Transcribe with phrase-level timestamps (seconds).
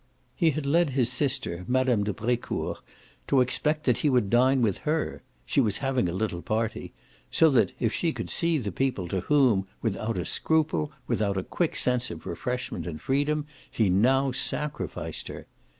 [0.35, 2.01] He had led his sister, Mme.
[2.01, 2.79] de Brecourt,
[3.27, 6.91] to expect that he would dine with her she was having a little party;
[7.29, 11.43] so that if she could see the people to whom, without a scruple, with a
[11.43, 15.45] quick sense of refreshment and freedom, he now sacrificed her!